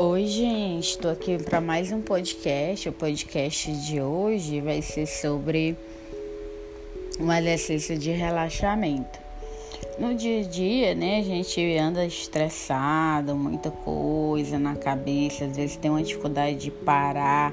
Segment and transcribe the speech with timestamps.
[0.00, 2.88] Oi, gente, estou aqui para mais um podcast.
[2.88, 5.76] O podcast de hoje vai ser sobre
[7.18, 9.18] um exercício de relaxamento.
[9.98, 15.74] No dia a dia, né, a gente anda estressado, muita coisa na cabeça, às vezes
[15.74, 17.52] tem uma dificuldade de parar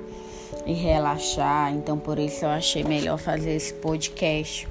[0.68, 4.68] e relaxar, então por isso eu achei melhor fazer esse podcast.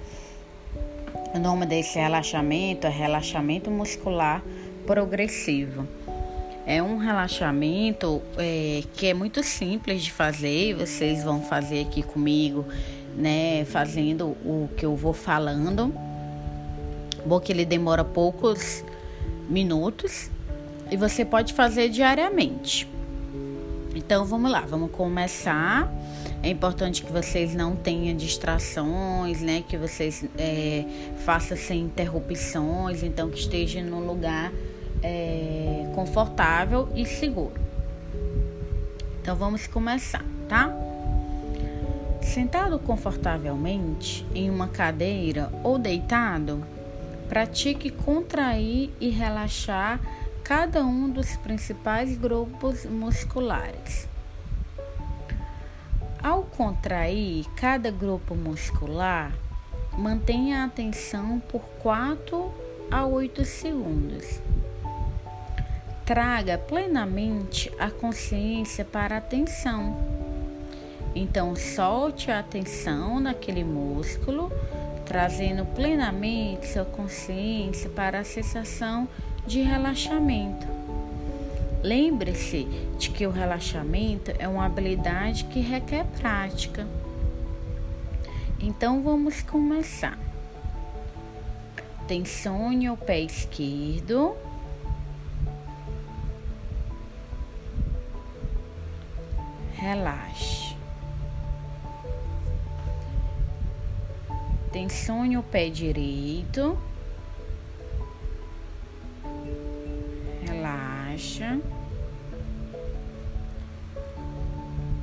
[1.34, 4.44] O nome desse relaxamento é relaxamento muscular
[4.86, 5.88] progressivo.
[6.66, 10.74] É um relaxamento é, que é muito simples de fazer.
[10.74, 12.64] Vocês vão fazer aqui comigo,
[13.14, 13.66] né?
[13.66, 15.94] Fazendo o que eu vou falando.
[17.26, 18.82] Bom que ele demora poucos
[19.48, 20.30] minutos
[20.90, 22.88] e você pode fazer diariamente.
[23.94, 25.92] Então vamos lá, vamos começar.
[26.42, 29.62] É importante que vocês não tenham distrações, né?
[29.68, 30.84] Que vocês é,
[31.24, 34.50] façam sem interrupções, então que esteja no lugar
[35.04, 37.60] é, confortável e seguro.
[39.20, 40.74] Então vamos começar, tá?
[42.22, 46.64] Sentado confortavelmente em uma cadeira ou deitado,
[47.28, 50.00] pratique contrair e relaxar
[50.42, 54.08] cada um dos principais grupos musculares.
[56.22, 59.32] Ao contrair cada grupo muscular,
[59.96, 62.50] mantenha a atenção por 4
[62.90, 64.40] a 8 segundos.
[66.04, 69.96] Traga plenamente a consciência para a atenção.
[71.14, 74.52] Então, solte a atenção naquele músculo,
[75.06, 79.08] trazendo plenamente sua consciência para a sensação
[79.46, 80.66] de relaxamento.
[81.82, 82.64] Lembre-se
[82.98, 86.86] de que o relaxamento é uma habilidade que requer prática.
[88.58, 90.18] Então vamos começar.
[92.08, 94.34] Tensione o pé esquerdo.
[99.84, 100.74] Relaxe.
[104.72, 106.78] Tensione o pé direito.
[110.48, 111.60] Relaxa.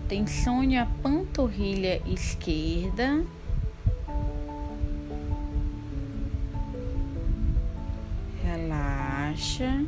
[0.09, 3.24] Tensione a panturrilha esquerda.
[8.44, 9.86] Relaxa.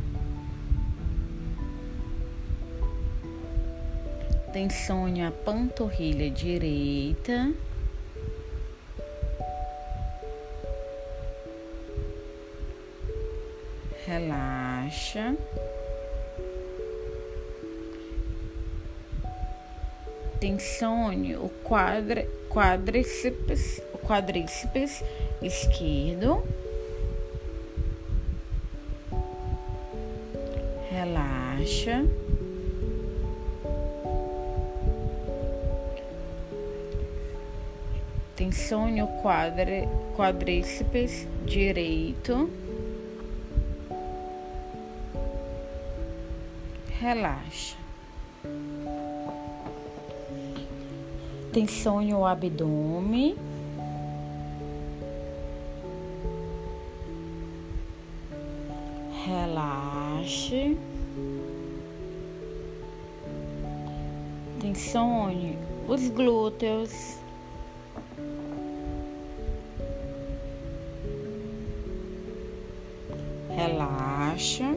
[4.53, 7.51] Tensione a panturrilha direita.
[14.05, 15.35] Relaxa.
[20.39, 21.49] Tensione o
[22.49, 25.03] quadríceps, o quadríceps
[25.41, 26.43] esquerdo.
[30.91, 32.22] Relaxa.
[38.35, 42.49] Tensione o quadri, quadríceps direito.
[46.99, 47.77] Relaxa.
[51.51, 53.35] Tensione o abdômen.
[59.27, 60.75] Relaxe.
[64.59, 67.22] Tensione os glúteos.
[73.49, 74.75] Relaxa.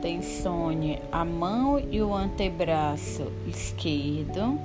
[0.00, 4.58] Tensione a mão e o antebraço esquerdo.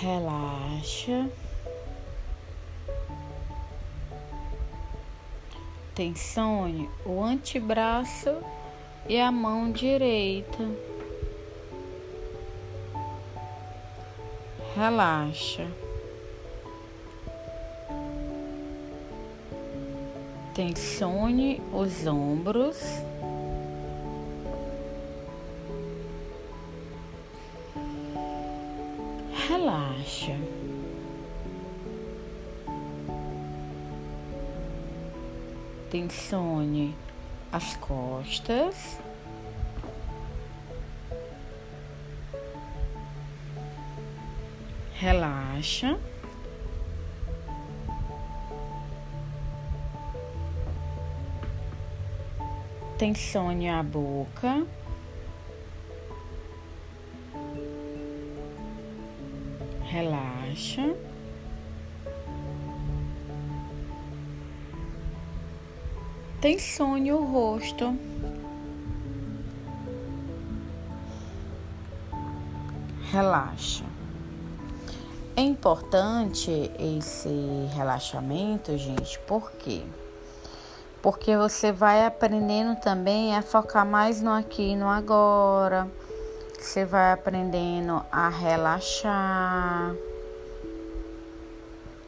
[0.00, 1.28] Relaxa.
[5.94, 8.36] Tensione o antebraço
[9.08, 10.64] e a mão direita.
[14.76, 15.66] Relaxa.
[20.54, 22.78] Tensione os ombros.
[29.48, 30.36] Relaxa.
[35.90, 36.94] Tensione
[37.50, 39.00] as costas.
[45.00, 45.98] Relaxa.
[52.96, 54.64] Tensione a boca.
[59.90, 61.09] Relaxa.
[66.40, 67.94] Tensione o rosto.
[73.12, 73.84] Relaxa.
[75.36, 77.28] É importante esse
[77.74, 79.82] relaxamento, gente, por quê?
[81.02, 85.86] Porque você vai aprendendo também a focar mais no aqui e no agora.
[86.58, 89.94] Você vai aprendendo a relaxar.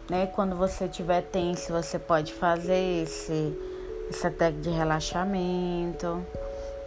[0.08, 0.26] Né?
[0.26, 3.56] Quando você estiver tenso, você pode fazer esse,
[4.08, 6.24] essa técnica de relaxamento.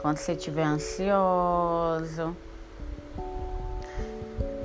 [0.01, 2.35] Quando você estiver ansioso.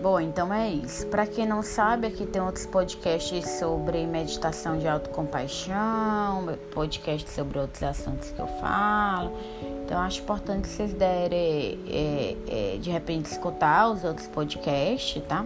[0.02, 1.06] Bom, então é isso.
[1.08, 7.82] Para quem não sabe, aqui tem outros podcasts sobre meditação de autocompaixão, podcast sobre outros
[7.82, 9.36] assuntos que eu falo.
[9.84, 15.44] Então acho importante vocês derem, é, é, de repente, escutar os outros podcasts, tá?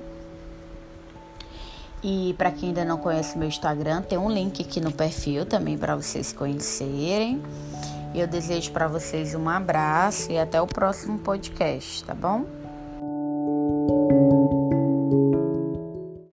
[2.07, 5.79] E para quem ainda não conhece meu Instagram, tem um link aqui no perfil também
[5.79, 7.43] para vocês conhecerem.
[8.15, 12.45] Eu desejo para vocês um abraço e até o próximo podcast, tá bom?